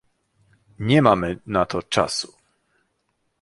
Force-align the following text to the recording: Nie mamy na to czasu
Nie 0.79 1.01
mamy 1.01 1.39
na 1.45 1.65
to 1.65 1.83
czasu 1.83 2.33